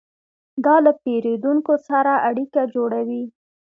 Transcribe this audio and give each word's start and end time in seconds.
دا 0.65 0.75
له 0.85 0.91
پیرودونکو 1.01 1.73
سره 1.87 2.13
اړیکه 2.29 2.61
جوړوي. 2.75 3.23